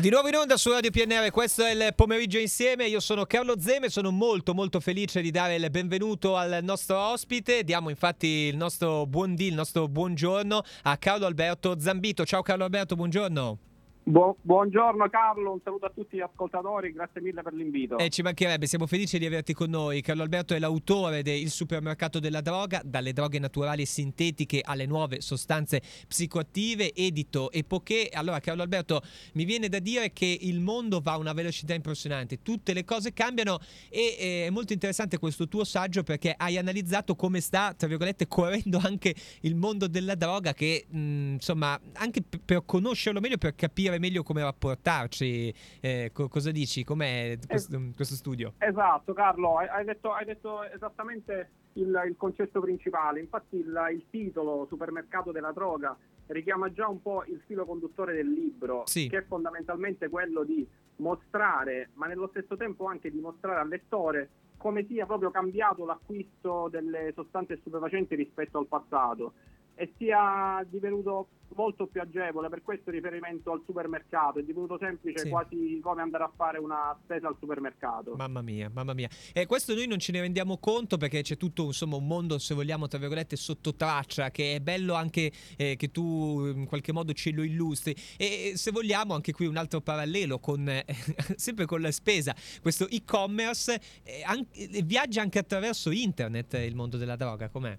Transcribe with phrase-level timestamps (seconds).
[0.00, 3.60] Di nuovo in onda su Radio PNR, questo è il pomeriggio insieme, io sono Carlo
[3.60, 8.56] Zeme, sono molto molto felice di dare il benvenuto al nostro ospite, diamo infatti il
[8.56, 12.24] nostro buon dì, il nostro buongiorno a Carlo Alberto Zambito.
[12.24, 13.69] Ciao Carlo Alberto, buongiorno.
[14.02, 17.98] Bu- buongiorno Carlo, un saluto a tutti gli ascoltatori, grazie mille per l'invito.
[17.98, 20.00] E ci mancherebbe, siamo felici di averti con noi.
[20.00, 25.20] Carlo Alberto è l'autore del Supermercato della droga, dalle droghe naturali e sintetiche alle nuove
[25.20, 28.08] sostanze psicoattive, edito Epoché.
[28.12, 29.02] Allora Carlo Alberto,
[29.34, 33.12] mi viene da dire che il mondo va a una velocità impressionante, tutte le cose
[33.12, 33.58] cambiano
[33.90, 38.26] e eh, è molto interessante questo tuo saggio perché hai analizzato come sta, tra virgolette,
[38.26, 43.89] correndo anche il mondo della droga che, mh, insomma, anche per conoscerlo meglio, per capire
[43.98, 45.52] meglio come rapportarci.
[45.80, 46.84] Eh, co- cosa dici?
[46.84, 48.54] Com'è questo, questo studio?
[48.58, 53.20] Esatto, Carlo, hai, detto, hai detto esattamente il, il concetto principale.
[53.20, 58.30] Infatti, il, il titolo Supermercato della droga richiama già un po' il filo conduttore del
[58.30, 59.08] libro, Sì.
[59.08, 64.84] che è fondamentalmente quello di mostrare, ma nello stesso tempo anche dimostrare al lettore come
[64.86, 69.32] sia proprio cambiato l'acquisto delle sostanze stupefacenti rispetto al passato
[69.80, 75.28] e sia divenuto molto più agevole, per questo riferimento al supermercato, è divenuto semplice Sì.
[75.30, 78.14] quasi come andare a fare una spesa al supermercato.
[78.14, 79.08] Mamma mia, mamma mia.
[79.32, 82.54] E questo noi non ce ne rendiamo conto perché c'è tutto insomma un mondo, se
[82.54, 87.14] vogliamo, tra virgolette, sotto traccia, che è bello anche eh, che tu in qualche modo
[87.14, 87.96] ce lo illustri.
[88.18, 90.84] E se vogliamo, anche qui un altro parallelo con eh,
[91.36, 96.98] sempre con la spesa, questo e-commerce eh, anche- viaggia anche attraverso internet eh, il mondo
[96.98, 97.76] della droga, com'è?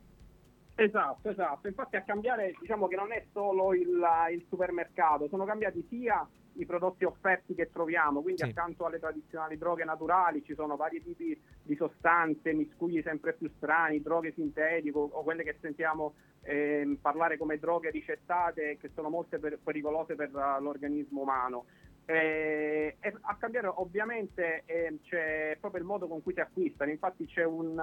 [0.83, 1.67] Esatto, esatto.
[1.67, 4.01] Infatti a cambiare diciamo che non è solo il,
[4.31, 8.49] il supermercato, sono cambiati sia i prodotti offerti che troviamo, quindi Sì.
[8.49, 14.01] accanto alle tradizionali droghe naturali ci sono vari tipi di sostanze, miscugli sempre più strani,
[14.01, 19.59] droghe sintetiche o quelle che sentiamo ehm, parlare come droghe ricettate che sono molto per-
[19.63, 21.65] pericolose per eh, l'organismo umano.
[22.13, 27.43] Eh, a cambiare ovviamente ehm, c'è proprio il modo con cui si acquistano, infatti c'è
[27.45, 27.81] un,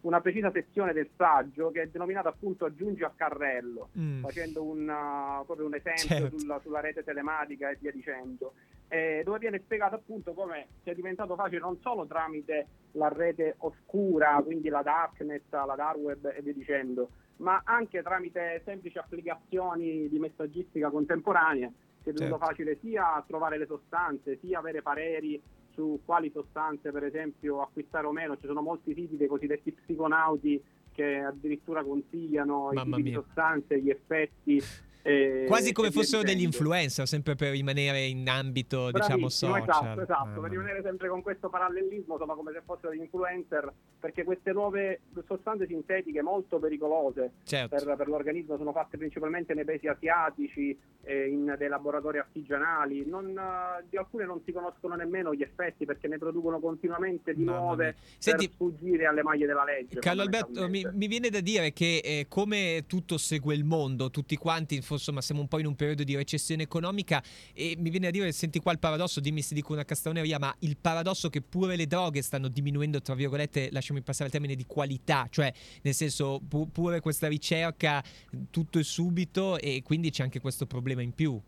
[0.00, 4.22] una precisa sezione del saggio che è denominata appunto aggiungi al carrello, Mm.
[4.22, 6.38] facendo un, uh, proprio un esempio Certo.
[6.38, 8.54] sulla, sulla rete telematica e via dicendo,
[8.88, 14.40] eh, dove viene spiegato appunto come sia diventato facile non solo tramite la rete oscura,
[14.44, 20.18] quindi la darknet, la dark web e via dicendo, ma anche tramite semplici applicazioni di
[20.18, 21.70] messaggistica contemporanea,
[22.14, 22.38] Certo.
[22.38, 25.40] facile sia trovare le sostanze, sia avere pareri
[25.70, 30.62] su quali sostanze per esempio acquistare o meno, ci sono molti siti dei cosiddetti psiconauti
[30.92, 34.62] che addirittura consigliano i Mamma tipi di sostanze, gli effetti.
[35.02, 39.62] eh, Quasi come fossero degli influencer, sempre per rimanere in ambito, diciamo, Bravissimo, social.
[39.62, 43.72] Esatto, esatto, Mamma per rimanere sempre con questo parallelismo, sono come se fossero degli influencer,
[43.98, 47.76] perché queste nuove sostanze sintetiche molto pericolose Certo.
[47.84, 53.28] per, per l'organismo sono fatte principalmente nei paesi asiatici, eh, in dei laboratori artigianali, non,
[53.28, 57.58] eh, di alcune non si conoscono nemmeno gli effetti perché ne producono continuamente di Mamma
[57.58, 57.92] nuove mia.
[57.92, 60.00] per Senti, sfuggire alle maglie della legge.
[60.00, 64.36] Carlo Alberto, mi, mi viene da dire che eh, come tutto segue il mondo, tutti
[64.36, 67.22] quanti, insomma, siamo un po' in un periodo di recessione economica
[67.54, 70.54] e mi viene da dire, senti qua il paradosso, dimmi se dico una castroneria, ma
[70.60, 74.64] il paradosso che pure le droghe stanno diminuendo, tra virgolette, lasciami passare il termine di
[74.66, 75.52] qualità, cioè
[75.82, 78.02] nel senso pu- pure questa ricerca
[78.50, 81.40] tutto e subito e quindi c'è anche questo problema in più.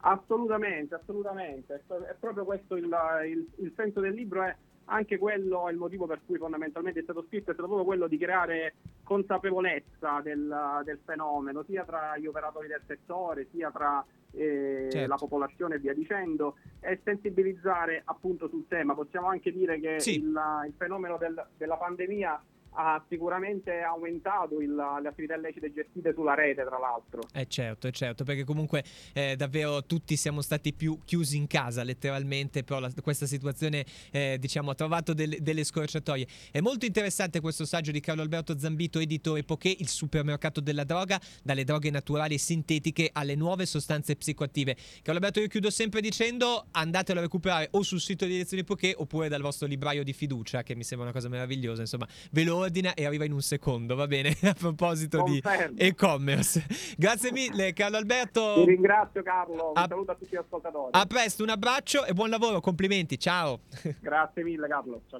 [0.00, 1.74] Assolutamente, assolutamente.
[1.74, 2.88] È pro- È proprio questo il,
[3.26, 4.54] il- il senso del libro, è
[4.90, 8.18] anche quello il motivo per cui fondamentalmente è stato scritto, è stato proprio quello di
[8.18, 15.08] creare consapevolezza del, del fenomeno, sia tra gli operatori del settore, sia tra eh, Certo.
[15.08, 18.94] la popolazione e via dicendo, e sensibilizzare appunto sul tema.
[18.94, 20.16] Possiamo anche dire che Sì.
[20.16, 22.42] il, il fenomeno del- della pandemia
[22.72, 27.22] ha sicuramente aumentato il- le attività illecite gestite sulla rete, tra l'altro.
[27.32, 31.82] Eh certo, eh certo, perché comunque eh, davvero tutti siamo stati più chiusi in casa
[31.82, 36.26] letteralmente, però la- questa situazione eh, diciamo ha trovato delle, delle scorciatoie.
[36.50, 41.20] È molto interessante questo saggio di Carlo Alberto Zambito, edito Epoché, il supermercato della droga,
[41.42, 44.74] dalle droghe naturali e sintetiche alle nuove sostanze psicoattive.
[45.02, 48.94] Carlo Alberto io chiudo sempre dicendo andatelo a recuperare o sul sito di edizione Epoché
[48.96, 52.57] oppure dal vostro libraio di fiducia, che mi sembra una cosa meravigliosa, insomma, ve lo
[52.58, 54.36] ordina e arriva in un secondo, va bene?
[54.42, 55.78] a proposito di Confermo.
[55.78, 56.66] e-commerce.
[56.96, 58.54] Grazie mille Carlo Alberto.
[58.56, 60.90] Ti ringrazio Carlo, un A- saluto a tutti gli ascoltatori.
[60.92, 63.60] A presto, un abbraccio e buon lavoro, complimenti, ciao.
[64.00, 65.02] Grazie mille Carlo.
[65.08, 65.16] Ciao.